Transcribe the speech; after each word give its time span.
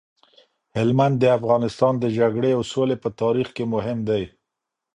هلمند 0.77 1.15
د 1.19 1.25
افغانستان 1.37 1.93
د 1.99 2.05
جګړې 2.17 2.51
او 2.57 2.61
سولې 2.73 2.95
په 3.03 3.09
تاریخ 3.21 3.47
کي 3.55 3.63
مهم 3.73 3.99
دی. 4.09 4.23